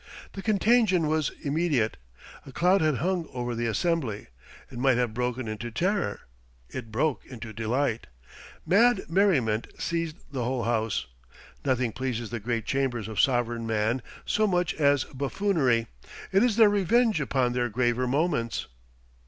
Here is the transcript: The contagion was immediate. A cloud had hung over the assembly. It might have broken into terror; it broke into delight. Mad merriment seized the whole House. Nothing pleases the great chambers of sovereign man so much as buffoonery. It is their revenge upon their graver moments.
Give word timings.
The 0.33 0.41
contagion 0.41 1.05
was 1.07 1.29
immediate. 1.43 1.95
A 2.47 2.51
cloud 2.51 2.81
had 2.81 2.95
hung 2.97 3.27
over 3.33 3.53
the 3.53 3.67
assembly. 3.67 4.29
It 4.71 4.79
might 4.79 4.97
have 4.97 5.13
broken 5.13 5.47
into 5.47 5.69
terror; 5.69 6.21
it 6.69 6.91
broke 6.91 7.23
into 7.27 7.53
delight. 7.53 8.07
Mad 8.65 9.03
merriment 9.11 9.67
seized 9.77 10.17
the 10.33 10.43
whole 10.43 10.63
House. 10.63 11.05
Nothing 11.63 11.91
pleases 11.91 12.31
the 12.31 12.39
great 12.39 12.65
chambers 12.65 13.07
of 13.07 13.21
sovereign 13.21 13.67
man 13.67 14.01
so 14.25 14.47
much 14.47 14.73
as 14.73 15.03
buffoonery. 15.03 15.85
It 16.31 16.41
is 16.43 16.55
their 16.55 16.67
revenge 16.69 17.21
upon 17.21 17.53
their 17.53 17.69
graver 17.69 18.07
moments. 18.07 18.65